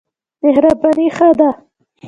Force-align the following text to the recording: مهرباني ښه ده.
مهرباني 0.43 1.07
ښه 1.15 1.29
ده. 1.39 1.49